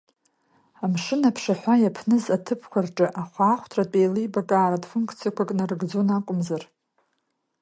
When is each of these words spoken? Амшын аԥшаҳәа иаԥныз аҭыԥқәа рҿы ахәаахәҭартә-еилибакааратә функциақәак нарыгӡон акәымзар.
Амшын 0.83 1.21
аԥшаҳәа 1.29 1.75
иаԥныз 1.79 2.25
аҭыԥқәа 2.35 2.79
рҿы 2.85 3.07
ахәаахәҭартә-еилибакааратә 3.21 4.87
функциақәак 4.91 5.49
нарыгӡон 5.57 6.09
акәымзар. 6.17 6.63